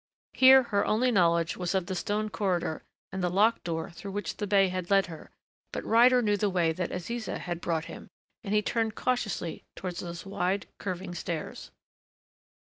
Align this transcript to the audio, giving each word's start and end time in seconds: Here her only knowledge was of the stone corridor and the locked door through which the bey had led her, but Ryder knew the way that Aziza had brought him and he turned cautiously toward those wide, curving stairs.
Here 0.33 0.63
her 0.63 0.83
only 0.83 1.11
knowledge 1.11 1.57
was 1.57 1.75
of 1.75 1.85
the 1.85 1.93
stone 1.93 2.29
corridor 2.31 2.81
and 3.11 3.21
the 3.23 3.29
locked 3.29 3.63
door 3.63 3.91
through 3.91 4.13
which 4.13 4.37
the 4.37 4.47
bey 4.47 4.69
had 4.69 4.89
led 4.89 5.05
her, 5.05 5.29
but 5.71 5.85
Ryder 5.85 6.23
knew 6.23 6.37
the 6.37 6.49
way 6.49 6.71
that 6.71 6.89
Aziza 6.89 7.37
had 7.37 7.61
brought 7.61 7.85
him 7.85 8.07
and 8.43 8.51
he 8.51 8.63
turned 8.63 8.95
cautiously 8.95 9.63
toward 9.75 9.97
those 9.97 10.25
wide, 10.25 10.65
curving 10.79 11.13
stairs. 11.13 11.69